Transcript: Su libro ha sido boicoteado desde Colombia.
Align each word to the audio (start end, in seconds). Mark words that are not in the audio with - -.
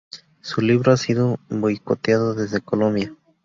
Su 0.41 0.61
libro 0.61 0.91
ha 0.91 0.97
sido 0.97 1.37
boicoteado 1.51 2.33
desde 2.33 2.59
Colombia. 2.61 3.15